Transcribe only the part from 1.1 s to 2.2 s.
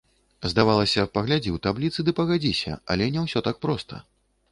паглядзі ў табліцы ды